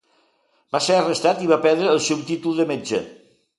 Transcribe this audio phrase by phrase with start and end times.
[0.75, 3.07] Va ser arrestat i va perdre el seu títol de metge.